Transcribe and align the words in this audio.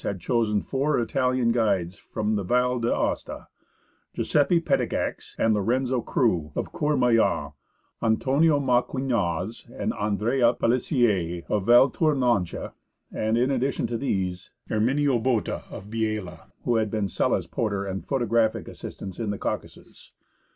had 0.03 0.19
chosen 0.19 0.63
four 0.63 0.97
ItaHan 0.97 1.51
guides 1.51 1.95
from 1.95 2.35
the 2.35 2.41
Val 2.43 2.79
d'Aosta: 2.79 3.49
Giuseppe 4.15 4.59
Petigax 4.59 5.35
and 5.37 5.53
Lorenzo 5.53 6.01
Croux, 6.01 6.51
of 6.55 6.71
Courmayeur; 6.73 7.53
Antonio 8.01 8.59
Maquignaz 8.59 9.69
and 9.79 9.93
Andrea 9.93 10.53
Pellissier, 10.55 11.43
of 11.49 11.65
Valtournanche; 11.67 12.71
and 13.11 13.37
in 13.37 13.51
addition 13.51 13.85
to 13.85 13.97
these, 13.99 14.49
Erminio 14.71 15.21
Botta, 15.21 15.65
of 15.69 15.91
Biella, 15.91 16.49
who 16.65 16.77
had 16.77 16.89
been 16.89 17.07
Sella's 17.07 17.45
porter 17.45 17.85
and 17.85 18.03
photo 18.03 18.25
graphic 18.25 18.67
assistant 18.67 19.19
in 19.19 19.29
the 19.29 19.37
Caucasus. 19.37 20.13